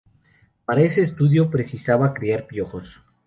Para 0.65 0.81
ese 0.81 1.03
estudio 1.03 1.51
precisaba 1.51 2.15
criar 2.15 2.47
piojos. 2.47 2.99